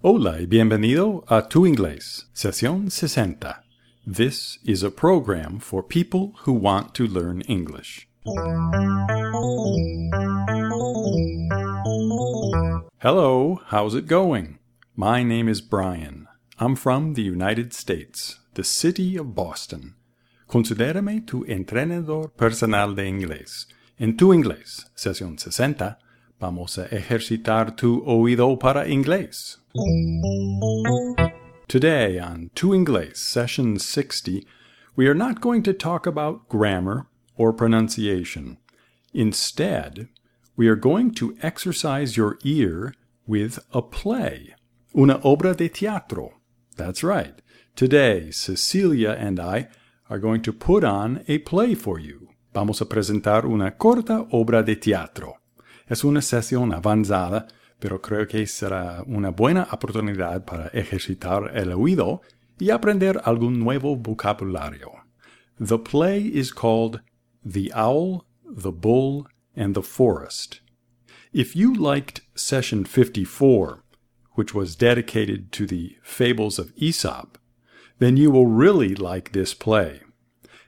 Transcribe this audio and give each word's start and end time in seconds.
Hola 0.00 0.40
y 0.40 0.46
bienvenido 0.46 1.24
a 1.26 1.48
Tu 1.48 1.66
Inglés, 1.66 2.28
sesión 2.32 2.88
60. 2.88 3.64
This 4.06 4.60
is 4.64 4.84
a 4.84 4.92
program 4.92 5.58
for 5.58 5.82
people 5.82 6.34
who 6.44 6.52
want 6.52 6.94
to 6.94 7.04
learn 7.04 7.40
English. 7.48 8.06
Hello, 12.98 13.60
how's 13.72 13.96
it 13.96 14.06
going? 14.06 14.60
My 14.94 15.24
name 15.24 15.48
is 15.48 15.60
Brian. 15.60 16.28
I'm 16.60 16.76
from 16.76 17.14
the 17.14 17.22
United 17.22 17.72
States, 17.72 18.38
the 18.54 18.62
city 18.62 19.16
of 19.16 19.34
Boston. 19.34 19.96
Considérame 20.48 21.26
tu 21.26 21.44
entrenador 21.46 22.28
personal 22.36 22.94
de 22.94 23.02
inglés. 23.02 23.66
En 23.98 24.16
Tu 24.16 24.32
Inglés, 24.32 24.86
sesión 24.94 25.40
60, 25.40 25.98
vamos 26.40 26.78
a 26.78 26.86
ejercitar 26.86 27.76
tu 27.76 28.02
oído 28.06 28.58
para 28.58 28.88
inglés. 28.88 29.58
Today 31.68 32.18
on 32.18 32.50
Tu 32.54 32.74
Inglés, 32.74 33.16
session 33.16 33.78
60, 33.78 34.46
we 34.96 35.06
are 35.06 35.14
not 35.14 35.40
going 35.40 35.62
to 35.62 35.72
talk 35.72 36.06
about 36.06 36.48
grammar 36.48 37.06
or 37.36 37.52
pronunciation. 37.52 38.58
Instead, 39.12 40.08
we 40.56 40.68
are 40.68 40.76
going 40.76 41.10
to 41.12 41.36
exercise 41.42 42.16
your 42.16 42.38
ear 42.44 42.94
with 43.26 43.58
a 43.72 43.82
play, 43.82 44.54
una 44.96 45.18
obra 45.18 45.56
de 45.56 45.68
teatro. 45.68 46.34
That's 46.76 47.02
right. 47.02 47.42
Today, 47.76 48.30
Cecilia 48.30 49.12
and 49.12 49.38
I 49.38 49.68
are 50.08 50.18
going 50.18 50.42
to 50.42 50.52
put 50.52 50.84
on 50.84 51.22
a 51.28 51.38
play 51.38 51.74
for 51.74 51.98
you. 51.98 52.28
Vamos 52.54 52.80
a 52.80 52.86
presentar 52.86 53.44
una 53.44 53.72
corta 53.72 54.26
obra 54.32 54.64
de 54.64 54.76
teatro. 54.76 55.38
Es 55.88 56.04
una 56.04 56.20
sesión 56.20 56.72
avanzada 56.72 57.48
pero 57.78 58.00
creo 58.00 58.26
que 58.26 58.46
será 58.46 59.02
una 59.06 59.30
buena 59.30 59.68
oportunidad 59.70 60.44
para 60.44 60.68
ejercitar 60.68 61.56
el 61.56 61.72
oído 61.72 62.22
y 62.58 62.70
aprender 62.70 63.20
algún 63.24 63.58
nuevo 63.60 63.96
vocabulario. 63.96 64.92
The 65.60 65.78
play 65.78 66.26
is 66.26 66.52
called 66.52 67.00
The 67.44 67.72
Owl, 67.74 68.24
the 68.44 68.72
Bull, 68.72 69.26
and 69.56 69.74
the 69.74 69.82
Forest. 69.82 70.60
If 71.32 71.54
you 71.54 71.72
liked 71.72 72.22
session 72.34 72.84
54, 72.84 73.84
which 74.34 74.54
was 74.54 74.76
dedicated 74.76 75.52
to 75.52 75.66
the 75.66 75.96
fables 76.02 76.58
of 76.58 76.72
Aesop, 76.76 77.38
then 77.98 78.16
you 78.16 78.30
will 78.30 78.46
really 78.46 78.94
like 78.94 79.32
this 79.32 79.54
play. 79.54 80.00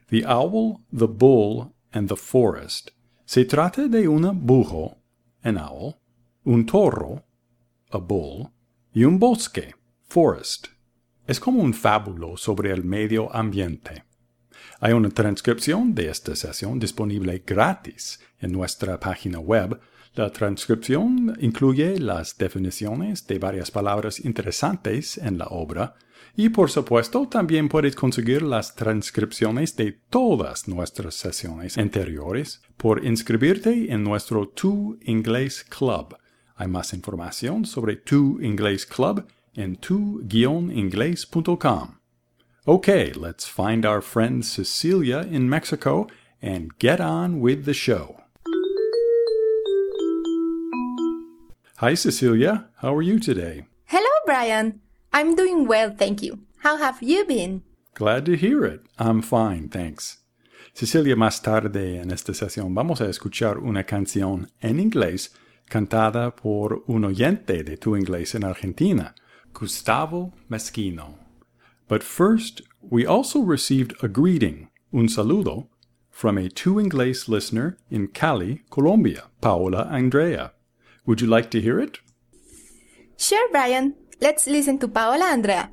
The 0.09 0.25
Owl, 0.25 0.81
the 0.91 1.07
Bull, 1.07 1.73
and 1.93 2.09
the 2.09 2.17
Forest 2.17 2.91
se 3.31 3.45
trata 3.45 3.87
de 3.87 4.09
una 4.09 4.33
burro, 4.33 4.97
an 5.43 5.57
owl, 5.57 5.95
un 6.43 6.65
toro, 6.65 7.23
a 7.91 7.97
bull, 7.97 8.49
y 8.93 9.03
un 9.03 9.19
bosque, 9.19 9.75
forest. 10.07 10.67
Es 11.27 11.39
como 11.39 11.61
un 11.61 11.73
fábulo 11.73 12.37
sobre 12.37 12.71
el 12.71 12.83
medio 12.83 13.33
ambiente. 13.33 14.03
Hay 14.79 14.93
una 14.93 15.09
transcripción 15.09 15.93
de 15.93 16.09
esta 16.09 16.35
sesión 16.35 16.79
disponible 16.79 17.43
gratis 17.45 18.19
en 18.39 18.51
nuestra 18.51 18.99
página 18.99 19.39
web. 19.39 19.79
La 20.13 20.31
transcripción 20.31 21.37
incluye 21.39 21.99
las 21.99 22.37
definiciones 22.37 23.25
de 23.27 23.39
varias 23.39 23.71
palabras 23.71 24.19
interesantes 24.19 25.17
en 25.17 25.37
la 25.37 25.47
obra 25.47 25.95
y 26.35 26.49
por 26.49 26.69
supuesto 26.69 27.27
también 27.27 27.69
puedes 27.69 27.95
conseguir 27.95 28.41
las 28.41 28.75
transcripciones 28.75 29.75
de 29.75 29.93
todas 30.09 30.67
nuestras 30.67 31.15
sesiones 31.15 31.77
anteriores 31.77 32.61
por 32.77 33.05
inscribirte 33.05 33.91
en 33.91 34.03
nuestro 34.03 34.49
Tu 34.49 34.97
Inglés 35.03 35.63
Club 35.63 36.15
hay 36.61 36.67
más 36.67 36.93
información 36.93 37.65
sobre 37.65 37.95
Tu 37.95 38.39
Inglés 38.39 38.85
Club 38.85 39.25
en 39.55 39.77
tu-inglés.com. 39.77 41.97
Okay, 42.65 43.11
let's 43.13 43.47
find 43.47 43.83
our 43.83 44.03
friend 44.03 44.45
Cecilia 44.45 45.21
in 45.21 45.49
Mexico 45.49 46.05
and 46.39 46.77
get 46.77 47.01
on 47.01 47.41
with 47.41 47.65
the 47.65 47.73
show. 47.73 48.20
Hi, 51.81 51.95
Cecilia. 51.95 52.67
How 52.83 52.95
are 52.95 53.01
you 53.01 53.19
today? 53.19 53.65
Hello, 53.85 54.11
Brian. 54.27 54.81
I'm 55.11 55.35
doing 55.35 55.65
well, 55.65 55.89
thank 55.89 56.21
you. 56.21 56.41
How 56.59 56.77
have 56.77 57.01
you 57.01 57.25
been? 57.25 57.63
Glad 57.95 58.23
to 58.27 58.35
hear 58.35 58.63
it. 58.63 58.81
I'm 58.99 59.23
fine, 59.23 59.67
thanks. 59.67 60.19
Cecilia, 60.75 61.15
más 61.15 61.41
tarde 61.41 61.99
en 61.99 62.11
esta 62.11 62.35
sesión 62.35 62.75
vamos 62.75 63.01
a 63.01 63.09
escuchar 63.09 63.57
una 63.57 63.83
canción 63.83 64.51
en 64.61 64.79
inglés 64.79 65.31
cantada 65.71 66.35
por 66.35 66.83
un 66.85 67.03
oyente 67.03 67.63
de 67.63 67.77
Tu 67.77 67.95
Inglés 67.95 68.35
en 68.35 68.43
Argentina, 68.43 69.15
Gustavo 69.51 70.33
Mesquino. 70.49 71.17
But 71.87 72.03
first, 72.03 72.61
we 72.79 73.07
also 73.07 73.39
received 73.39 73.95
a 74.03 74.07
greeting, 74.07 74.69
un 74.93 75.07
saludo, 75.07 75.69
from 76.11 76.37
a 76.37 76.47
Tu 76.47 76.79
Inglés 76.79 77.27
listener 77.27 77.79
in 77.89 78.09
Cali, 78.09 78.61
Colombia, 78.69 79.31
Paola 79.41 79.87
Andrea. 79.89 80.51
Would 81.05 81.21
you 81.21 81.27
like 81.27 81.49
to 81.51 81.61
hear 81.61 81.79
it? 81.79 81.99
Sure, 83.17 83.49
Brian. 83.51 83.95
Let's 84.19 84.45
listen 84.45 84.77
to 84.79 84.87
Paola 84.87 85.25
Andrea. 85.25 85.71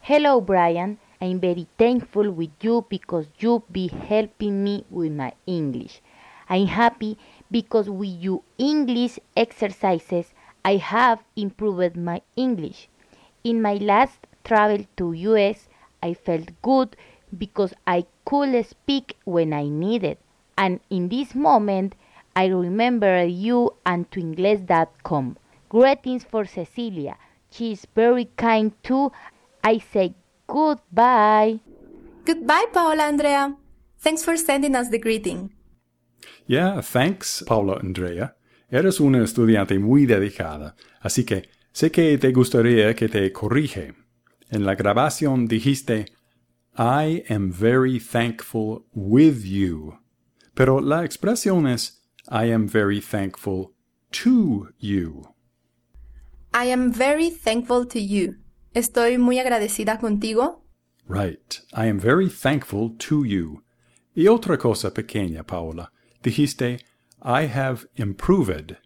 Hello, 0.00 0.40
Brian. 0.40 0.98
I'm 1.22 1.40
very 1.40 1.66
thankful 1.78 2.30
with 2.30 2.50
you 2.60 2.84
because 2.88 3.26
you 3.38 3.62
be 3.72 3.88
helping 3.88 4.62
me 4.62 4.84
with 4.90 5.12
my 5.12 5.32
English. 5.46 6.02
I'm 6.50 6.66
happy 6.66 7.16
because 7.50 7.88
with 7.88 8.10
your 8.20 8.42
English 8.58 9.18
exercises 9.36 10.34
I 10.64 10.76
have 10.76 11.20
improved 11.34 11.96
my 11.96 12.20
English. 12.36 12.88
In 13.42 13.62
my 13.62 13.74
last 13.74 14.26
travel 14.44 14.84
to 14.98 15.12
US, 15.12 15.68
I 16.02 16.12
felt 16.14 16.50
good 16.60 16.94
because 17.36 17.72
I 17.86 18.04
could 18.26 18.66
speak 18.66 19.16
when 19.24 19.52
I 19.52 19.68
needed. 19.68 20.18
And 20.58 20.80
in 20.90 21.08
this 21.08 21.34
moment, 21.34 21.94
I 22.34 22.46
remember 22.46 23.24
you 23.24 23.74
and 23.84 24.10
tuingles.com. 24.10 25.36
Greetings 25.68 26.24
for 26.24 26.44
Cecilia. 26.44 27.16
She 27.50 27.72
is 27.72 27.86
very 27.94 28.30
kind 28.36 28.72
too. 28.82 29.12
I 29.62 29.78
say 29.78 30.14
goodbye. 30.46 31.60
Goodbye, 32.24 32.66
Paola 32.72 33.04
Andrea. 33.04 33.56
Thanks 33.98 34.24
for 34.24 34.36
sending 34.36 34.74
us 34.74 34.90
the 34.90 34.98
greeting. 34.98 35.50
Yeah, 36.46 36.80
thanks, 36.80 37.44
Paula 37.46 37.78
Andrea. 37.80 38.34
Eres 38.70 39.00
una 39.00 39.22
estudiante 39.22 39.78
muy 39.78 40.06
dedicada, 40.06 40.74
así 41.00 41.24
que 41.24 41.48
sé 41.72 41.90
que 41.90 42.18
te 42.18 42.32
gustaría 42.32 42.94
que 42.94 43.08
te 43.08 43.30
corrige. 43.32 43.94
En 44.50 44.64
la 44.64 44.74
grabación 44.74 45.46
dijiste, 45.46 46.06
I 46.76 47.22
am 47.28 47.52
very 47.52 48.00
thankful 48.00 48.86
with 48.94 49.44
you. 49.44 49.98
Pero 50.54 50.80
la 50.80 51.04
expresión 51.04 51.66
es, 51.66 52.01
I 52.28 52.44
am 52.46 52.68
very 52.68 53.00
thankful 53.00 53.72
to 54.12 54.68
you. 54.78 55.34
I 56.54 56.66
am 56.66 56.92
very 56.92 57.30
thankful 57.30 57.86
to 57.86 58.00
you. 58.00 58.36
Estoy 58.74 59.18
muy 59.18 59.38
agradecida 59.38 59.98
contigo. 59.98 60.62
Right. 61.06 61.60
I 61.74 61.86
am 61.86 61.98
very 61.98 62.28
thankful 62.28 62.90
to 62.98 63.24
you. 63.24 63.62
Y 64.14 64.24
otra 64.28 64.58
cosa 64.58 64.90
pequeña, 64.90 65.46
Paula 65.46 65.90
dijiste, 66.22 66.80
I 67.20 67.46
have 67.46 67.86
improved, 67.96 68.76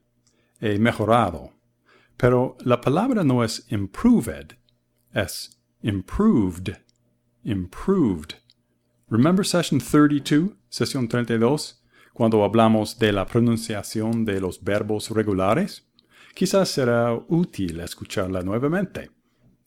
he 0.60 0.78
mejorado. 0.78 1.52
Pero 2.18 2.56
la 2.64 2.80
palabra 2.80 3.24
no 3.24 3.42
es 3.42 3.60
improved, 3.68 4.56
es 5.14 5.50
improved, 5.82 6.78
improved. 7.44 8.36
Remember 9.08 9.44
session 9.44 9.80
32, 9.80 10.54
sesión 10.70 11.08
32, 11.08 11.74
cuando 12.16 12.42
hablamos 12.44 12.98
de 12.98 13.12
la 13.12 13.26
pronunciación 13.26 14.24
de 14.24 14.40
los 14.40 14.64
verbos 14.64 15.10
regulares? 15.10 15.86
Quizás 16.34 16.70
será 16.70 17.12
útil 17.28 17.80
escucharla 17.80 18.40
nuevamente. 18.40 19.10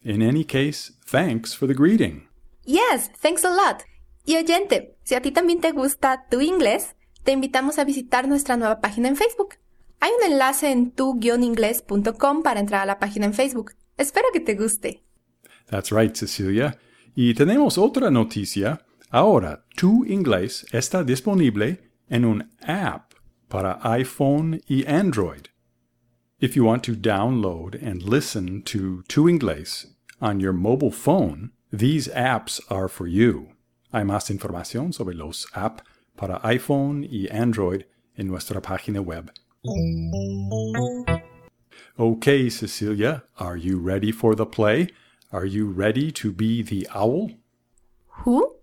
In 0.02 0.24
any 0.24 0.44
case, 0.44 0.94
thanks 1.06 1.56
for 1.56 1.68
the 1.68 1.76
greeting. 1.76 2.28
Yes, 2.66 3.12
thanks 3.22 3.46
a 3.46 3.52
lot. 3.52 3.84
Y 4.26 4.36
oyente, 4.38 4.98
si 5.04 5.14
a 5.14 5.22
ti 5.22 5.32
también 5.32 5.62
te 5.62 5.72
gusta 5.74 6.26
tu 6.28 6.42
inglés, 6.42 6.96
te 7.24 7.34
invitamos 7.34 7.78
a 7.78 7.84
visitar 7.84 8.28
nuestra 8.28 8.58
nueva 8.58 8.82
página 8.82 9.10
en 9.10 9.16
Facebook. 9.16 9.50
Hay 10.00 10.10
un 10.20 10.32
enlace 10.32 10.72
en 10.72 10.90
tu-inglés.com 10.90 12.42
para 12.42 12.60
entrar 12.60 12.82
a 12.82 12.88
la 12.88 12.98
página 12.98 13.28
en 13.28 13.36
Facebook. 13.36 13.74
Espero 13.96 14.26
que 14.34 14.40
te 14.40 14.56
guste. 14.56 15.04
That's 15.70 15.92
right, 15.92 16.16
Cecilia. 16.16 16.80
Y 17.14 17.36
tenemos 17.36 17.78
otra 17.78 18.10
noticia. 18.10 18.84
Ahora, 19.12 19.66
Tu 19.76 20.04
Inglés 20.06 20.66
está 20.72 21.04
disponible 21.04 21.89
en 22.10 22.26
un 22.26 22.50
app 22.68 23.14
para 23.50 23.80
iPhone 23.84 24.62
y 24.68 24.84
Android. 24.86 25.50
If 26.40 26.56
you 26.56 26.64
want 26.64 26.84
to 26.86 26.96
download 26.96 27.76
and 27.82 28.02
listen 28.02 28.62
to 28.64 29.04
Tu 29.08 29.26
Inglés 29.26 29.88
on 30.22 30.40
your 30.40 30.54
mobile 30.54 30.92
phone, 30.92 31.52
these 31.72 32.08
apps 32.10 32.62
are 32.70 32.88
for 32.88 33.08
you. 33.08 33.50
Hay 33.94 34.04
más 34.04 34.30
información 34.30 34.94
sobre 34.94 35.16
los 35.16 35.48
apps 35.54 35.84
para 36.16 36.40
iPhone 36.44 37.04
y 37.04 37.28
Android 37.32 37.84
en 38.18 38.28
nuestra 38.28 38.62
página 38.62 39.04
web. 39.04 39.32
Okay, 41.98 42.50
Cecilia, 42.50 43.24
are 43.38 43.58
you 43.58 43.78
ready 43.78 44.12
for 44.12 44.36
the 44.36 44.46
play? 44.46 44.88
Are 45.32 45.46
you 45.46 45.68
ready 45.68 46.12
to 46.14 46.32
be 46.32 46.64
the 46.64 46.88
owl? 46.94 47.32
Who? 48.24 48.56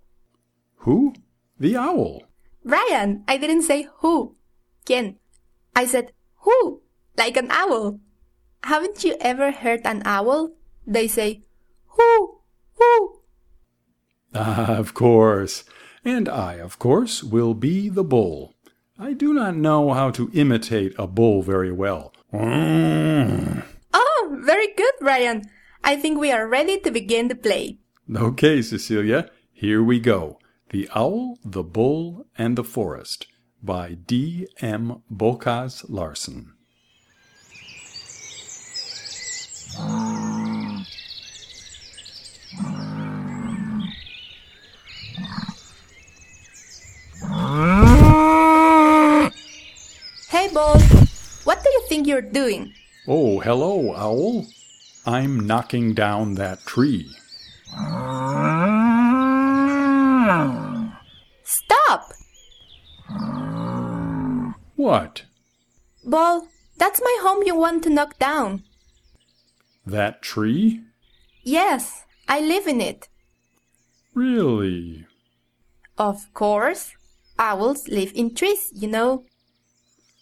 Who? 0.78 1.14
The 1.58 1.76
owl. 1.76 2.22
Ryan, 2.66 3.22
I 3.28 3.36
didn't 3.36 3.62
say 3.62 3.86
who. 3.98 4.34
¿Quién? 4.84 5.18
I 5.76 5.86
said 5.86 6.10
who, 6.40 6.82
like 7.16 7.36
an 7.36 7.48
owl. 7.52 8.00
Haven't 8.64 9.04
you 9.04 9.14
ever 9.20 9.52
heard 9.52 9.82
an 9.84 10.02
owl? 10.04 10.50
They 10.84 11.06
say 11.06 11.42
who, 11.86 12.40
who. 12.74 13.20
Ah, 14.34 14.74
of 14.78 14.94
course. 14.94 15.62
And 16.04 16.28
I, 16.28 16.54
of 16.54 16.80
course, 16.80 17.22
will 17.22 17.54
be 17.54 17.88
the 17.88 18.02
bull. 18.02 18.54
I 18.98 19.12
do 19.12 19.32
not 19.32 19.54
know 19.54 19.92
how 19.92 20.10
to 20.10 20.28
imitate 20.34 20.92
a 20.98 21.06
bull 21.06 21.42
very 21.42 21.70
well. 21.70 22.12
Oh, 22.32 24.38
very 24.40 24.74
good, 24.74 24.94
Ryan. 25.00 25.44
I 25.84 25.94
think 25.94 26.18
we 26.18 26.32
are 26.32 26.48
ready 26.48 26.80
to 26.80 26.90
begin 26.90 27.28
the 27.28 27.36
play. 27.36 27.78
Okay, 28.12 28.60
Cecilia, 28.60 29.30
here 29.52 29.84
we 29.84 30.00
go. 30.00 30.40
The 30.70 30.88
Owl, 30.96 31.38
the 31.44 31.62
Bull, 31.62 32.26
and 32.36 32.58
the 32.58 32.64
Forest 32.64 33.28
by 33.62 33.94
D. 33.94 34.48
M. 34.60 35.02
Bocas 35.08 35.84
Larsen. 35.88 36.54
Hey, 50.28 50.48
Bull. 50.52 50.80
What 51.44 51.62
do 51.62 51.70
you 51.70 51.82
think 51.88 52.08
you're 52.08 52.20
doing? 52.20 52.74
Oh, 53.06 53.38
hello, 53.38 53.94
Owl. 53.94 54.46
I'm 55.06 55.46
knocking 55.46 55.94
down 55.94 56.34
that 56.34 56.66
tree. 56.66 57.08
Stop! 61.44 62.12
What? 64.74 65.24
Bull, 66.04 66.48
that's 66.76 67.00
my 67.00 67.18
home 67.20 67.34
you 67.46 67.54
want 67.54 67.84
to 67.84 67.90
knock 67.90 68.18
down. 68.18 68.64
That 69.86 70.20
tree? 70.20 70.82
Yes, 71.42 72.04
I 72.28 72.40
live 72.40 72.66
in 72.66 72.80
it. 72.80 73.08
Really? 74.14 75.06
Of 75.96 76.32
course. 76.34 76.92
Owls 77.38 77.86
live 77.88 78.12
in 78.14 78.34
trees, 78.34 78.72
you 78.74 78.88
know. 78.88 79.24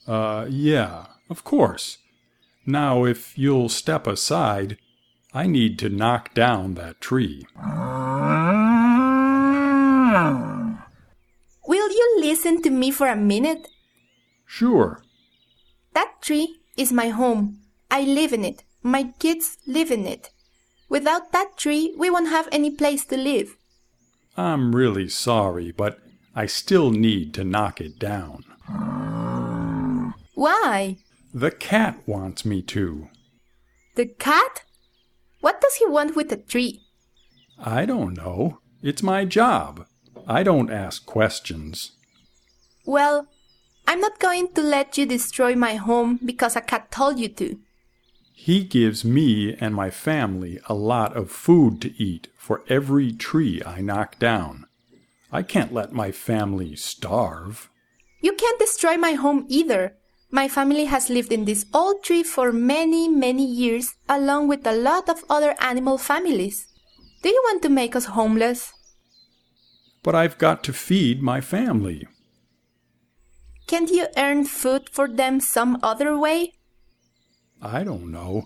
Uh, 0.06 0.46
yeah, 0.50 1.06
of 1.30 1.44
course. 1.44 1.98
Now, 2.66 3.04
if 3.04 3.38
you'll 3.38 3.68
step 3.68 4.06
aside, 4.06 4.76
I 5.32 5.46
need 5.46 5.78
to 5.78 5.88
knock 5.88 6.34
down 6.34 6.74
that 6.74 7.00
tree. 7.00 7.46
Will 11.66 11.90
you 11.90 12.16
listen 12.20 12.62
to 12.62 12.70
me 12.70 12.90
for 12.90 13.08
a 13.08 13.16
minute? 13.16 13.68
Sure. 14.44 15.02
That 15.94 16.20
tree 16.20 16.60
is 16.76 16.92
my 16.92 17.08
home. 17.08 17.58
I 17.90 18.02
live 18.02 18.32
in 18.32 18.44
it. 18.44 18.64
My 18.82 19.12
kids 19.18 19.58
live 19.66 19.90
in 19.90 20.06
it. 20.06 20.30
Without 20.88 21.32
that 21.32 21.56
tree, 21.56 21.94
we 21.96 22.10
won't 22.10 22.28
have 22.28 22.48
any 22.52 22.70
place 22.70 23.04
to 23.06 23.16
live. 23.16 23.56
I'm 24.36 24.74
really 24.74 25.08
sorry, 25.08 25.72
but 25.72 25.98
I 26.34 26.46
still 26.46 26.90
need 26.90 27.32
to 27.34 27.44
knock 27.44 27.80
it 27.80 27.98
down. 27.98 28.44
Why? 30.34 30.98
The 31.32 31.50
cat 31.50 32.00
wants 32.06 32.44
me 32.44 32.62
to. 32.62 33.08
The 33.94 34.06
cat? 34.06 34.64
What 35.40 35.60
does 35.60 35.76
he 35.76 35.86
want 35.86 36.16
with 36.16 36.28
the 36.28 36.36
tree? 36.36 36.80
I 37.58 37.86
don't 37.86 38.16
know. 38.16 38.58
It's 38.82 39.02
my 39.02 39.24
job. 39.24 39.86
I 40.26 40.42
don't 40.42 40.70
ask 40.70 41.06
questions. 41.06 41.92
Well, 42.86 43.28
I'm 43.86 44.00
not 44.00 44.18
going 44.18 44.48
to 44.54 44.62
let 44.62 44.96
you 44.98 45.06
destroy 45.06 45.54
my 45.54 45.74
home 45.74 46.18
because 46.24 46.56
a 46.56 46.60
cat 46.60 46.90
told 46.90 47.18
you 47.18 47.28
to. 47.28 47.58
He 48.32 48.64
gives 48.64 49.04
me 49.04 49.54
and 49.60 49.74
my 49.74 49.90
family 49.90 50.58
a 50.66 50.74
lot 50.74 51.16
of 51.16 51.30
food 51.30 51.80
to 51.82 52.02
eat 52.02 52.28
for 52.36 52.62
every 52.68 53.12
tree 53.12 53.62
I 53.64 53.80
knock 53.80 54.18
down. 54.18 54.66
I 55.30 55.42
can't 55.42 55.72
let 55.72 55.92
my 55.92 56.12
family 56.12 56.76
starve. 56.76 57.70
You 58.20 58.34
can't 58.34 58.58
destroy 58.58 58.96
my 58.96 59.12
home 59.12 59.46
either. 59.48 59.96
My 60.30 60.48
family 60.48 60.86
has 60.86 61.10
lived 61.10 61.32
in 61.32 61.44
this 61.44 61.64
old 61.72 62.02
tree 62.02 62.22
for 62.22 62.52
many, 62.52 63.08
many 63.08 63.46
years, 63.46 63.94
along 64.08 64.48
with 64.48 64.66
a 64.66 64.72
lot 64.72 65.08
of 65.08 65.24
other 65.30 65.54
animal 65.60 65.96
families. 65.96 66.66
Do 67.22 67.28
you 67.28 67.40
want 67.44 67.62
to 67.62 67.68
make 67.68 67.94
us 67.94 68.06
homeless? 68.06 68.72
But 70.02 70.14
I've 70.14 70.38
got 70.38 70.64
to 70.64 70.72
feed 70.72 71.22
my 71.22 71.40
family. 71.40 72.06
Can't 73.66 73.90
you 73.90 74.06
earn 74.16 74.44
food 74.44 74.90
for 74.90 75.08
them 75.08 75.40
some 75.40 75.78
other 75.82 76.16
way? 76.18 76.52
I 77.62 77.82
don't 77.82 78.10
know. 78.10 78.44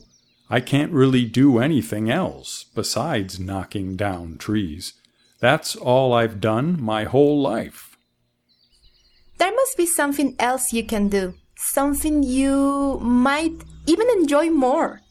I 0.51 0.61
can't 0.61 0.93
really 0.93 1.25
do 1.25 1.59
anything 1.59 2.11
else 2.11 2.65
besides 2.75 3.39
knocking 3.39 3.97
down 3.97 4.39
trees. 4.39 4.95
That's 5.41 5.77
all 5.77 6.13
I've 6.13 6.41
done 6.41 6.81
my 6.81 7.05
whole 7.05 7.41
life. 7.41 7.97
There 9.39 9.55
must 9.55 9.77
be 9.77 9.87
something 9.87 10.35
else 10.39 10.73
you 10.73 10.85
can 10.85 11.09
do. 11.09 11.35
Something 11.57 12.23
you 12.23 12.99
might 13.01 13.65
even 13.87 14.09
enjoy 14.11 14.51
more. 14.51 15.03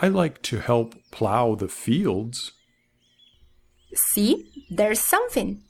I 0.00 0.08
like 0.08 0.42
to 0.42 0.60
help 0.60 0.94
plow 1.10 1.54
the 1.54 1.68
fields. 1.68 2.52
See, 3.94 4.50
there's 4.70 5.00
something. 5.00 5.62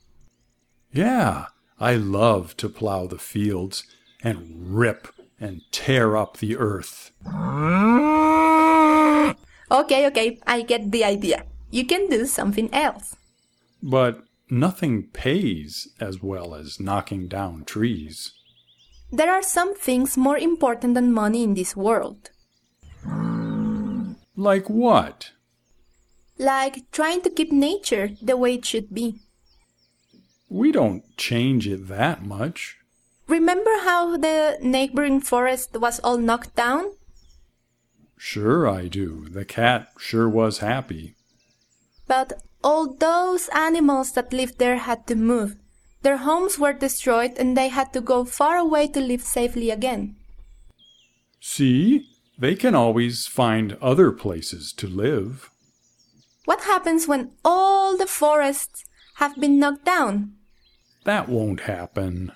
Yeah, 0.92 1.46
I 1.80 1.94
love 1.94 2.56
to 2.58 2.68
plow 2.68 3.06
the 3.06 3.18
fields 3.18 3.84
and 4.22 4.76
rip 4.76 5.08
and 5.40 5.62
tear 5.72 6.16
up 6.16 6.38
the 6.38 6.56
earth. 6.56 7.10
Okay, 9.70 10.06
okay, 10.06 10.38
I 10.46 10.62
get 10.62 10.92
the 10.92 11.04
idea. 11.04 11.44
You 11.70 11.84
can 11.84 12.08
do 12.08 12.26
something 12.26 12.72
else. 12.72 13.16
But 13.82 14.22
nothing 14.48 15.08
pays 15.08 15.88
as 16.00 16.22
well 16.22 16.54
as 16.54 16.78
knocking 16.78 17.26
down 17.26 17.64
trees. 17.64 18.32
There 19.10 19.32
are 19.32 19.42
some 19.42 19.74
things 19.74 20.16
more 20.16 20.38
important 20.38 20.94
than 20.94 21.12
money 21.12 21.42
in 21.42 21.54
this 21.54 21.76
world. 21.76 22.30
Like 24.36 24.70
what? 24.70 25.32
Like 26.38 26.90
trying 26.90 27.22
to 27.22 27.30
keep 27.30 27.52
nature 27.52 28.10
the 28.20 28.36
way 28.36 28.54
it 28.54 28.64
should 28.64 28.92
be. 28.92 29.20
We 30.48 30.72
don't 30.72 31.04
change 31.16 31.66
it 31.66 31.88
that 31.88 32.24
much. 32.24 32.76
Remember 33.26 33.70
how 33.82 34.16
the 34.16 34.58
neighboring 34.60 35.20
forest 35.20 35.76
was 35.78 35.98
all 36.00 36.18
knocked 36.18 36.54
down? 36.54 36.92
Sure, 38.16 38.68
I 38.68 38.88
do. 38.88 39.28
The 39.28 39.44
cat 39.44 39.88
sure 39.98 40.28
was 40.28 40.58
happy. 40.58 41.14
But 42.06 42.42
all 42.62 42.94
those 42.94 43.48
animals 43.48 44.12
that 44.12 44.32
lived 44.32 44.58
there 44.58 44.78
had 44.78 45.06
to 45.06 45.14
move. 45.14 45.56
Their 46.02 46.18
homes 46.18 46.58
were 46.58 46.72
destroyed 46.72 47.32
and 47.38 47.56
they 47.56 47.68
had 47.68 47.92
to 47.94 48.00
go 48.00 48.24
far 48.24 48.56
away 48.56 48.88
to 48.88 49.00
live 49.00 49.22
safely 49.22 49.70
again. 49.70 50.16
See? 51.40 52.08
They 52.36 52.56
can 52.56 52.74
always 52.74 53.26
find 53.26 53.78
other 53.80 54.10
places 54.10 54.72
to 54.74 54.88
live. 54.88 55.50
What 56.46 56.62
happens 56.62 57.06
when 57.06 57.30
all 57.44 57.96
the 57.96 58.06
forests 58.08 58.84
have 59.14 59.36
been 59.36 59.58
knocked 59.58 59.84
down? 59.84 60.34
That 61.04 61.28
won't 61.28 61.60
happen. 61.60 62.32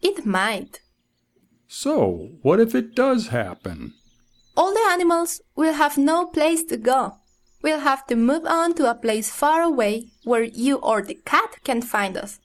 It 0.00 0.24
might. 0.24 0.80
So, 1.68 2.30
what 2.42 2.60
if 2.60 2.74
it 2.74 2.94
does 2.94 3.28
happen? 3.28 3.94
All 4.56 4.72
the 4.74 4.86
animals 4.90 5.40
will 5.56 5.72
have 5.72 5.96
no 5.96 6.26
place 6.26 6.62
to 6.64 6.76
go. 6.76 7.18
We'll 7.62 7.80
have 7.80 8.06
to 8.08 8.16
move 8.16 8.44
on 8.44 8.74
to 8.74 8.90
a 8.90 8.94
place 8.94 9.30
far 9.30 9.62
away 9.62 10.08
where 10.24 10.42
you 10.42 10.76
or 10.76 11.00
the 11.02 11.14
cat 11.14 11.62
can 11.64 11.80
find 11.80 12.16
us. 12.16 12.40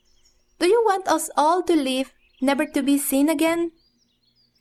Do 0.60 0.68
you 0.68 0.82
want 0.86 1.08
us 1.08 1.30
all 1.36 1.64
to 1.64 1.76
leave, 1.76 2.14
never 2.42 2.66
to 2.68 2.82
be 2.82 2.98
seen 2.98 3.30
again? 3.30 3.72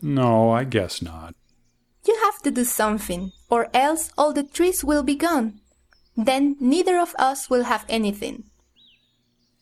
No, 0.02 0.50
I 0.50 0.64
guess 0.64 1.00
not. 1.02 1.34
You 2.06 2.18
have 2.24 2.40
to 2.42 2.50
do 2.50 2.64
something, 2.64 3.32
or 3.50 3.68
else 3.74 4.10
all 4.16 4.32
the 4.32 4.42
trees 4.42 4.84
will 4.84 5.02
be 5.02 5.14
gone. 5.14 5.60
Then 6.16 6.56
neither 6.60 6.98
of 6.98 7.14
us 7.18 7.50
will 7.50 7.64
have 7.64 7.84
anything. 7.88 8.44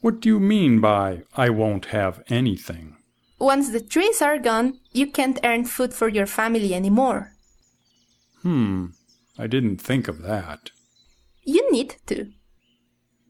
What 0.04 0.20
do 0.20 0.28
you 0.28 0.38
mean 0.38 0.80
by 0.80 1.22
I 1.34 1.48
won't 1.48 1.86
have 1.86 2.22
anything? 2.28 2.98
Once 3.38 3.70
the 3.70 3.80
trees 3.80 4.20
are 4.20 4.36
gone, 4.36 4.80
you 4.92 5.06
can't 5.06 5.40
earn 5.42 5.64
food 5.64 5.94
for 5.94 6.08
your 6.08 6.26
family 6.26 6.74
anymore. 6.74 7.32
Hmm, 8.42 8.88
I 9.38 9.46
didn't 9.46 9.78
think 9.78 10.06
of 10.06 10.20
that. 10.20 10.72
You 11.42 11.72
need 11.72 11.96
to. 12.08 12.32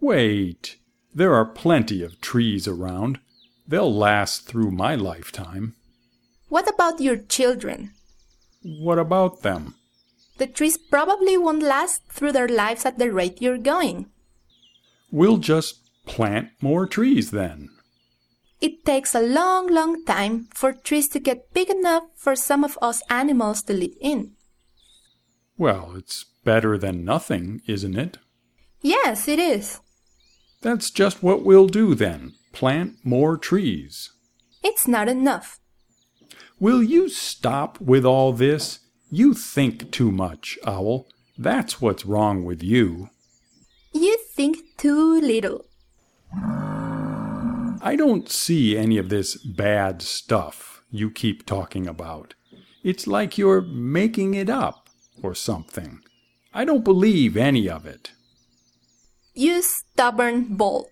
Wait, 0.00 0.78
there 1.14 1.33
are 1.33 1.45
plenty 1.45 2.02
of 2.02 2.21
trees 2.21 2.66
around. 2.66 3.21
They'll 3.69 3.95
last 3.95 4.49
through 4.49 4.73
my 4.73 4.97
lifetime. 4.97 5.76
What 6.49 6.69
about 6.69 7.00
your 7.00 7.19
children? 7.19 7.93
What 8.64 8.99
about 8.99 9.43
them? 9.43 9.76
the 10.38 10.49
trees 10.49 10.76
probably 10.76 11.38
won't 11.38 11.62
last 11.62 12.02
through 12.09 12.33
their 12.33 12.49
lives 12.49 12.85
at 12.85 12.99
the 12.99 13.12
rate 13.12 13.40
you're 13.40 13.59
going. 13.59 14.07
We'll 15.12 15.37
just 15.37 15.83
plant 16.06 16.50
more 16.61 16.87
trees 16.87 17.30
then. 17.30 17.70
It 18.61 18.84
takes 18.84 19.14
a 19.14 19.20
long, 19.20 19.66
long 19.66 20.04
time 20.04 20.49
for 20.54 20.73
trees 20.73 21.08
to 21.08 21.20
get 21.20 21.52
big 21.52 21.68
enough 21.68 22.04
for 22.16 22.34
some 22.34 22.64
of 22.64 22.78
us 22.80 23.02
animals 23.11 23.62
to 23.64 23.75
live 23.75 23.94
in. 24.00 24.32
Well, 25.58 25.94
it's 25.96 26.25
better 26.44 26.78
than 26.78 27.04
nothing, 27.04 27.62
isn't 27.66 27.96
it? 27.96 28.18
Yes, 28.80 29.28
it 29.28 29.38
is. 29.38 29.80
That's 30.62 30.90
just 30.90 31.23
what 31.23 31.44
we'll 31.44 31.66
do 31.66 31.94
then 31.94 32.34
plant 32.52 32.94
more 33.04 33.37
trees. 33.37 34.11
It's 34.62 34.88
not 34.88 35.08
enough. 35.08 35.58
Will 36.61 36.82
you 36.82 37.08
stop 37.08 37.80
with 37.80 38.04
all 38.04 38.32
this? 38.32 38.78
You 39.11 39.34
think 39.34 39.90
too 39.90 40.11
much, 40.11 40.58
Owl. 40.64 41.06
That's 41.37 41.80
what's 41.80 42.06
wrong 42.06 42.44
with 42.44 42.62
you. 42.62 43.11
You 43.92 44.16
think 44.34 44.58
too 44.78 45.20
little. 45.20 45.66
I 46.36 47.94
don't 47.96 48.28
see 48.30 48.76
any 48.76 48.98
of 48.98 49.08
this 49.08 49.36
bad 49.36 50.02
stuff 50.02 50.82
you 50.90 51.10
keep 51.10 51.44
talking 51.44 51.86
about. 51.86 52.34
It's 52.82 53.06
like 53.06 53.38
you're 53.38 53.62
making 53.62 54.34
it 54.34 54.48
up 54.48 54.88
or 55.22 55.34
something. 55.34 56.00
I 56.52 56.64
don't 56.64 56.84
believe 56.84 57.36
any 57.36 57.68
of 57.68 57.86
it. 57.86 58.12
You 59.34 59.62
stubborn 59.62 60.56
bull. 60.56 60.88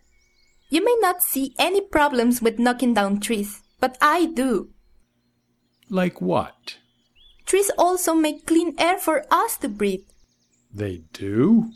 You 0.70 0.84
may 0.84 0.96
not 1.00 1.22
see 1.22 1.54
any 1.58 1.80
problems 1.80 2.42
with 2.42 2.58
knocking 2.58 2.94
down 2.94 3.20
trees, 3.20 3.62
but 3.78 3.96
I 4.00 4.26
do. 4.26 4.70
Like 5.88 6.20
what? 6.20 6.78
Trees 7.46 7.70
also 7.76 8.14
make 8.14 8.46
clean 8.46 8.74
air 8.78 8.98
for 8.98 9.24
us 9.30 9.56
to 9.58 9.68
breathe. 9.68 10.06
They 10.72 11.02
do? 11.12 11.70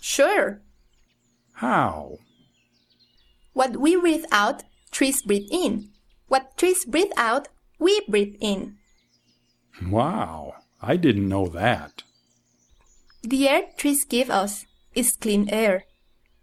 Sure. 0.00 0.62
How? 1.52 2.16
What 3.52 3.76
we 3.76 3.96
breathe 3.96 4.24
out, 4.30 4.62
trees 4.90 5.22
breathe 5.22 5.48
in. 5.50 5.90
What 6.28 6.56
trees 6.56 6.84
breathe 6.84 7.12
out, 7.16 7.48
we 7.78 8.00
breathe 8.08 8.36
in. 8.40 8.76
Wow, 9.88 10.54
I 10.80 10.96
didn't 10.96 11.28
know 11.28 11.46
that. 11.48 12.02
The 13.22 13.48
air 13.48 13.62
trees 13.76 14.04
give 14.04 14.30
us 14.30 14.64
is 14.94 15.16
clean 15.16 15.48
air. 15.50 15.84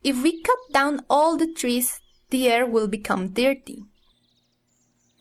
If 0.03 0.21
we 0.21 0.41
cut 0.41 0.59
down 0.71 1.01
all 1.09 1.37
the 1.37 1.51
trees, 1.51 1.99
the 2.29 2.47
air 2.47 2.65
will 2.65 2.87
become 2.87 3.29
dirty. 3.29 3.83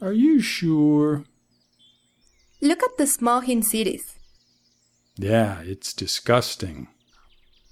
Are 0.00 0.12
you 0.12 0.40
sure? 0.40 1.24
Look 2.60 2.82
at 2.82 2.98
the 2.98 3.06
smog 3.06 3.48
in 3.48 3.62
cities. 3.62 4.18
Yeah, 5.16 5.60
it's 5.60 5.92
disgusting. 5.92 6.88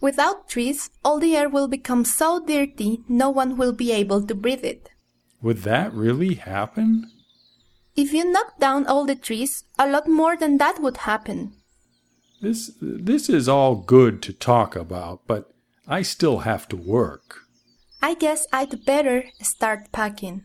Without 0.05 0.51
trees, 0.51 0.91
all 1.03 1.19
the 1.19 1.35
air 1.35 1.49
will 1.49 1.67
become 1.67 2.05
so 2.05 2.39
dirty 2.39 3.01
no 3.09 3.31
one 3.31 3.57
will 3.57 3.73
be 3.73 3.91
able 3.91 4.21
to 4.27 4.35
breathe 4.35 4.63
it. 4.63 4.91
Would 5.41 5.63
that 5.63 5.95
really 5.95 6.35
happen? 6.35 7.11
If 7.97 8.13
you 8.13 8.31
knock 8.31 8.59
down 8.61 8.87
all 8.87 9.07
the 9.07 9.15
trees, 9.15 9.65
a 9.79 9.89
lot 9.89 10.07
more 10.07 10.37
than 10.37 10.59
that 10.59 10.83
would 10.83 10.99
happen. 11.09 11.55
This 12.43 12.73
this 12.83 13.31
is 13.31 13.49
all 13.49 13.77
good 13.77 14.21
to 14.25 14.35
talk 14.35 14.77
about, 14.77 15.27
but 15.27 15.55
I 15.89 16.03
still 16.03 16.41
have 16.41 16.69
to 16.69 16.77
work. 16.77 17.39
I 18.03 18.13
guess 18.13 18.47
I'd 18.53 18.85
better 18.85 19.25
start 19.41 19.91
packing. 19.91 20.45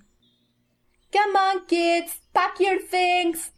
Come 1.11 1.35
on, 1.35 1.65
kids, 1.65 2.21
pack 2.33 2.61
your 2.61 2.79
things. 2.79 3.51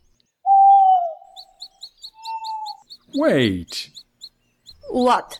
Wait. 3.13 3.91
What? 4.89 5.38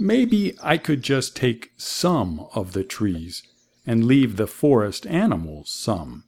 Maybe 0.00 0.56
I 0.62 0.78
could 0.78 1.02
just 1.02 1.36
take 1.36 1.72
some 1.76 2.48
of 2.54 2.72
the 2.72 2.84
trees 2.84 3.42
and 3.86 4.06
leave 4.06 4.36
the 4.38 4.46
forest 4.46 5.06
animals 5.06 5.70
some. 5.70 6.24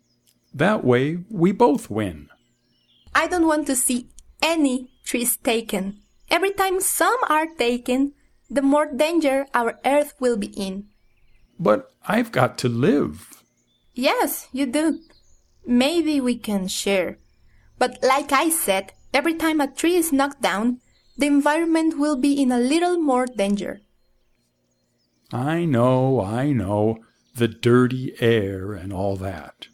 That 0.52 0.85
way 0.85 1.25
we 1.31 1.52
both 1.52 1.88
win. 1.88 2.29
I 3.14 3.26
don't 3.29 3.47
want 3.47 3.67
to 3.69 3.75
see 3.75 4.11
any 4.43 4.91
trees 5.07 5.38
taken. 5.38 6.02
Every 6.31 6.50
time 6.50 6.83
some 6.83 7.17
are 7.31 7.47
taken, 7.47 8.12
the 8.50 8.61
more 8.61 8.93
danger 8.93 9.47
our 9.55 9.79
earth 9.87 10.12
will 10.21 10.37
be 10.37 10.49
in. 10.49 10.88
But 11.59 11.91
I've 12.07 12.31
got 12.31 12.59
to 12.59 12.69
live. 12.69 13.43
Yes, 13.95 14.49
you 14.52 14.67
do. 14.67 15.00
Maybe 15.67 16.21
we 16.21 16.37
can 16.37 16.69
share. 16.69 17.17
But 17.79 18.02
like 18.02 18.33
I 18.33 18.50
said, 18.50 18.93
every 19.14 19.33
time 19.33 19.62
a 19.62 19.73
tree 19.73 19.95
is 19.95 20.12
knocked 20.12 20.43
down, 20.43 20.82
the 21.16 21.26
environment 21.26 21.99
will 21.99 22.16
be 22.16 22.40
in 22.40 22.50
a 22.50 22.59
little 22.59 22.99
more 22.99 23.26
danger. 23.26 23.81
I 25.33 25.64
know, 25.64 26.21
I 26.21 26.52
know. 26.52 26.99
The 27.35 27.49
dirty 27.49 28.14
air 28.21 28.75
and 28.75 28.92
all 28.92 29.16
that. 29.16 29.69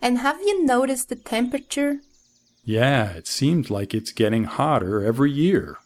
And 0.00 0.18
have 0.18 0.40
you 0.40 0.64
noticed 0.64 1.08
the 1.08 1.16
temperature? 1.16 2.00
Yeah, 2.64 3.10
it 3.10 3.26
seems 3.26 3.70
like 3.70 3.92
it's 3.92 4.12
getting 4.12 4.44
hotter 4.44 5.04
every 5.04 5.32
year. 5.32 5.78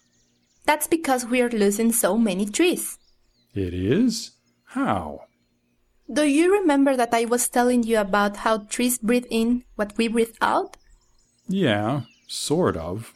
That's 0.66 0.87
because 0.87 1.25
we 1.25 1.40
are 1.40 1.49
losing 1.49 1.92
so 1.92 2.18
many 2.18 2.44
trees. 2.44 2.99
It 3.54 3.73
is? 3.73 4.32
How? 4.64 5.23
Do 6.12 6.25
you 6.25 6.52
remember 6.52 6.96
that 6.96 7.14
I 7.14 7.25
was 7.25 7.49
telling 7.49 7.82
you 7.82 7.99
about 7.99 8.38
how 8.38 8.58
trees 8.58 8.99
breathe 8.99 9.26
in 9.30 9.64
what 9.76 9.96
we 9.96 10.08
breathe 10.08 10.37
out? 10.42 10.76
Yeah, 11.49 12.02
sort 12.26 12.76
of. 12.76 13.14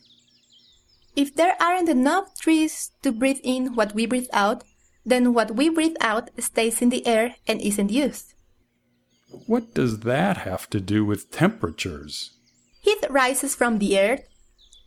If 1.17 1.35
there 1.35 1.57
aren't 1.61 1.89
enough 1.89 2.39
trees 2.39 2.93
to 3.03 3.13
breathe 3.13 3.41
in 3.43 3.75
what 3.75 3.95
we 3.95 4.07
breathe 4.07 4.29
out, 4.33 4.65
then 5.05 5.35
what 5.35 5.57
we 5.57 5.69
breathe 5.69 5.97
out 6.01 6.31
stays 6.39 6.81
in 6.81 6.91
the 6.91 7.07
air 7.07 7.37
and 7.47 7.61
isn't 7.61 7.91
used. 7.91 8.35
What 9.47 9.75
does 9.75 10.01
that 10.01 10.39
have 10.39 10.69
to 10.71 10.81
do 10.81 11.05
with 11.05 11.31
temperatures? 11.31 12.33
Heat 12.83 13.05
rises 13.11 13.55
from 13.55 13.79
the 13.79 13.99
earth. 13.99 14.23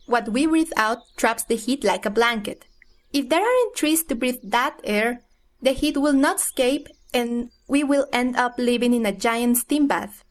What 0.06 0.28
we 0.28 0.46
breathe 0.46 0.72
out 0.76 0.98
traps 1.16 1.44
the 1.44 1.56
heat 1.56 1.84
like 1.84 2.04
a 2.04 2.10
blanket. 2.10 2.66
If 3.12 3.28
there 3.28 3.40
aren't 3.40 3.76
trees 3.76 4.02
to 4.04 4.14
breathe 4.14 4.40
that 4.42 4.80
air, 4.84 5.22
the 5.62 5.72
heat 5.72 5.96
will 5.96 6.12
not 6.12 6.36
escape 6.36 6.88
and 7.12 7.50
we 7.68 7.84
will 7.84 8.06
end 8.12 8.36
up 8.36 8.54
living 8.58 8.92
in 8.92 9.06
a 9.06 9.12
giant 9.12 9.56
steam 9.56 9.86
bath. 9.86 10.24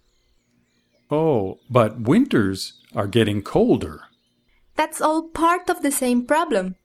Oh, 1.10 1.60
but 1.70 2.02
winters 2.02 2.82
are 2.96 3.08
getting 3.08 3.42
colder. 3.42 4.02
That's 4.76 5.02
all 5.02 5.30
part 5.30 5.70
of 5.70 5.82
the 5.82 5.92
same 5.92 6.26
problem. 6.26 6.76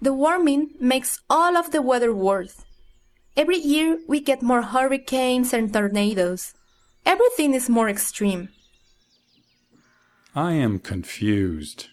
The 0.00 0.12
warming 0.12 0.70
makes 0.80 1.20
all 1.28 1.56
of 1.56 1.72
the 1.72 1.82
weather 1.82 2.14
worse. 2.14 2.64
Every 3.36 3.58
year 3.58 3.98
we 4.06 4.20
get 4.20 4.42
more 4.42 4.62
hurricanes 4.62 5.52
and 5.52 5.72
tornadoes. 5.72 6.54
Everything 7.06 7.54
is 7.54 7.68
more 7.68 7.88
extreme. 7.88 8.48
I 10.34 10.52
am 10.52 10.78
confused. 10.78 11.88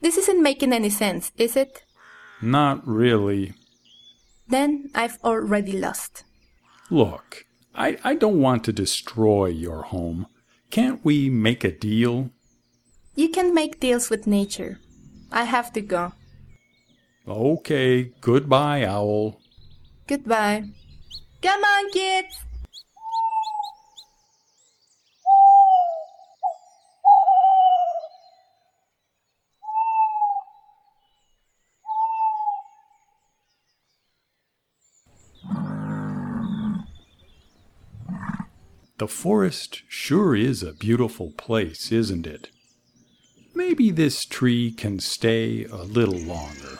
This 0.00 0.16
isn't 0.16 0.42
making 0.42 0.72
any 0.72 0.90
sense, 0.90 1.30
is 1.36 1.56
it? 1.56 1.84
Not 2.40 2.86
really. 2.86 3.52
Then 4.48 4.90
I've 4.94 5.18
already 5.22 5.72
lost. 5.78 6.24
Look, 6.90 7.46
I, 7.74 7.98
I 8.02 8.14
don't 8.14 8.40
want 8.40 8.64
to 8.64 8.72
destroy 8.72 9.46
your 9.46 9.82
home. 9.82 10.26
Can't 10.70 11.04
we 11.04 11.30
make 11.30 11.62
a 11.62 11.70
deal? 11.70 12.30
You 13.14 13.28
can 13.28 13.54
make 13.54 13.80
deals 13.80 14.08
with 14.08 14.26
nature. 14.26 14.80
I 15.30 15.44
have 15.44 15.72
to 15.74 15.80
go. 15.80 16.12
Okay, 17.28 18.12
goodbye, 18.20 18.84
Owl. 18.84 19.40
Goodbye. 20.06 20.64
Come 21.42 21.62
on, 21.62 21.90
kids! 21.92 22.38
The 38.98 39.08
forest 39.08 39.82
sure 39.88 40.36
is 40.36 40.62
a 40.62 40.72
beautiful 40.72 41.32
place, 41.32 41.90
isn't 41.90 42.26
it? 42.26 42.50
Maybe 43.72 43.90
this 43.90 44.26
tree 44.26 44.70
can 44.70 45.00
stay 45.00 45.64
a 45.64 45.82
little 45.82 46.18
longer. 46.18 46.78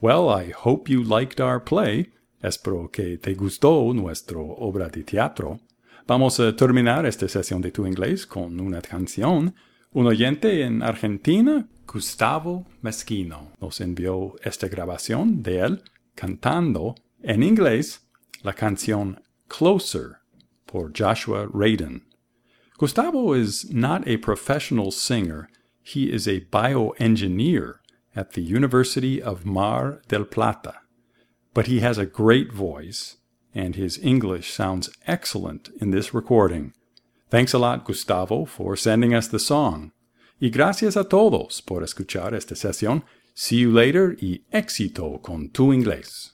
Well, 0.00 0.30
I 0.30 0.50
hope 0.50 0.88
you 0.88 1.04
liked 1.04 1.42
our 1.42 1.60
play. 1.60 2.06
Espero 2.42 2.90
que 2.90 3.18
te 3.18 3.34
gustó 3.34 3.92
nuestro 3.92 4.56
obra 4.58 4.88
de 4.88 5.02
teatro. 5.02 5.60
Vamos 6.06 6.40
a 6.40 6.56
terminar 6.56 7.04
esta 7.04 7.28
sesión 7.28 7.60
de 7.60 7.72
tu 7.72 7.84
inglés 7.84 8.24
con 8.24 8.58
una 8.58 8.80
canción. 8.80 9.54
Un 9.92 10.06
oyente 10.06 10.62
en 10.62 10.82
Argentina, 10.82 11.68
Gustavo 11.86 12.64
Mezquino, 12.80 13.52
nos 13.60 13.78
envió 13.82 14.36
esta 14.42 14.68
grabación 14.68 15.42
de 15.42 15.58
él 15.58 15.82
cantando 16.14 16.94
en 17.22 17.42
inglés 17.42 18.05
la 18.46 18.52
canción 18.52 19.18
Closer 19.48 20.20
por 20.66 20.90
Joshua 20.90 21.46
Radin. 21.48 22.02
Gustavo 22.78 23.32
is 23.32 23.70
not 23.70 24.06
a 24.06 24.18
professional 24.18 24.90
singer, 24.90 25.48
he 25.82 26.12
is 26.12 26.28
a 26.28 26.40
bioengineer 26.52 27.80
at 28.14 28.32
the 28.32 28.42
University 28.42 29.20
of 29.20 29.44
Mar 29.44 30.00
del 30.08 30.24
Plata. 30.24 30.76
But 31.54 31.66
he 31.66 31.80
has 31.80 31.98
a 31.98 32.06
great 32.06 32.52
voice, 32.52 33.16
and 33.54 33.74
his 33.74 33.98
English 33.98 34.52
sounds 34.52 34.90
excellent 35.06 35.70
in 35.80 35.90
this 35.90 36.14
recording. 36.14 36.72
Thanks 37.30 37.52
a 37.52 37.58
lot, 37.58 37.84
Gustavo, 37.84 38.44
for 38.44 38.76
sending 38.76 39.12
us 39.12 39.26
the 39.28 39.38
song. 39.38 39.92
Y 40.40 40.50
gracias 40.50 40.96
a 40.96 41.04
todos 41.04 41.60
por 41.60 41.82
escuchar 41.82 42.34
esta 42.34 42.54
sesión. 42.54 43.02
See 43.34 43.56
you 43.56 43.72
later 43.72 44.16
y 44.20 44.44
éxito 44.52 45.20
con 45.22 45.48
tu 45.48 45.72
inglés. 45.72 46.32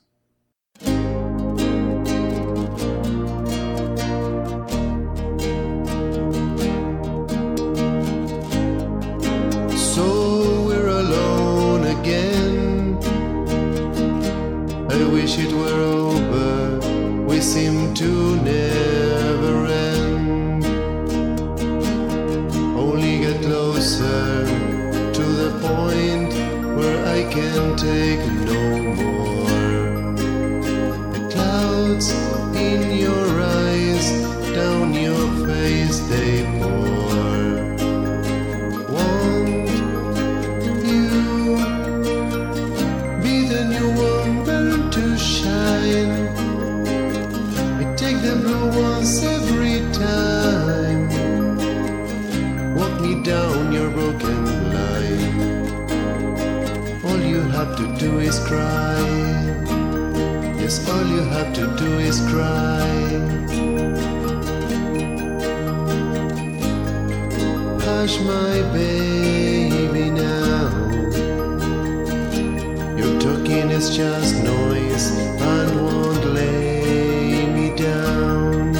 Is 73.82 73.96
just 73.96 74.44
noise 74.44 75.10
and 75.40 75.70
won't 75.80 76.24
lay 76.26 77.46
me 77.56 77.74
down. 77.74 78.76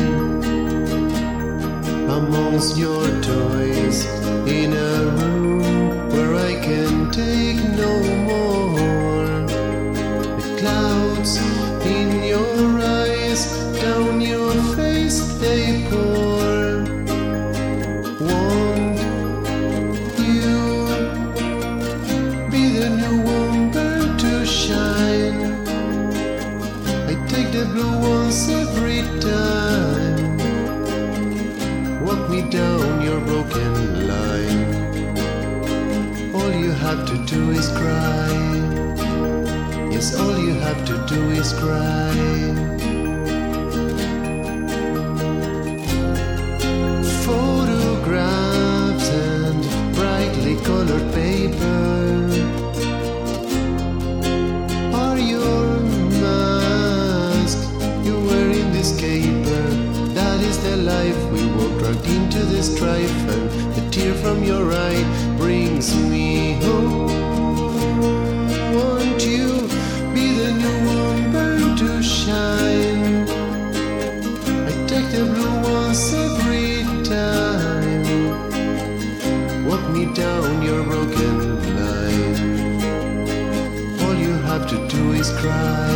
Amongst 2.09 2.76
your 2.78 3.06
toys 3.21 3.62
the 27.62 27.68
blue 27.75 27.98
ones 27.98 28.48
every 28.48 29.03
time. 29.20 30.38
Walk 32.05 32.29
me 32.29 32.42
down 32.51 33.03
your 33.03 33.20
broken 33.20 34.09
line. 34.09 34.62
All 36.35 36.53
you 36.53 36.72
have 36.72 37.07
to 37.07 37.16
do 37.25 37.51
is 37.51 37.68
cry. 37.68 38.33
Yes, 39.92 40.18
all 40.18 40.38
you 40.38 40.55
have 40.55 40.85
to 40.87 40.94
do 41.14 41.31
is 41.31 41.53
cry. 41.53 42.82
Into 62.07 62.38
this 62.38 62.75
strife, 62.75 63.29
and 63.29 63.51
the 63.75 63.83
tear 63.91 64.15
from 64.15 64.43
your 64.45 64.73
eye 64.73 65.05
brings 65.37 65.95
me 65.97 66.55
home. 66.65 67.09
Won't 68.75 69.25
you 69.25 69.69
be 70.15 70.33
the 70.41 70.51
new 70.62 70.79
one 70.88 71.77
to 71.77 72.03
shine? 72.03 73.29
I 74.69 74.73
take 74.87 75.09
the 75.11 75.25
blue 75.35 75.57
ones 75.62 76.12
every 76.15 76.85
time. 77.05 78.05
Walk 79.67 79.85
me 79.91 80.05
down 80.15 80.62
your 80.62 80.83
broken 80.85 81.37
line. 81.79 82.37
All 84.03 84.15
you 84.15 84.33
have 84.49 84.67
to 84.69 84.77
do 84.88 85.12
is 85.12 85.31
cry. 85.41 85.95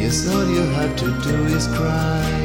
Yes, 0.00 0.28
all 0.32 0.46
you 0.46 0.64
have 0.78 0.94
to 0.96 1.06
do 1.22 1.36
is 1.56 1.66
cry. 1.68 2.43